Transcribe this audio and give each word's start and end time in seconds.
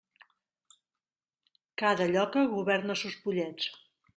Cada 1.83 2.09
lloca 2.15 2.47
governa 2.55 2.99
sos 3.03 3.19
pollets. 3.27 3.71